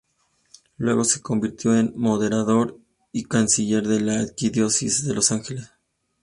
Luego 0.77 1.03
se 1.03 1.21
convirtió 1.21 1.77
en 1.77 1.93
moderador 1.95 2.75
y 3.11 3.25
canciller 3.25 3.87
de 3.87 3.99
la 4.01 4.19
Arquidiócesis 4.21 5.05
de 5.05 5.13
Los 5.13 5.31
Ángeles. 5.31 5.69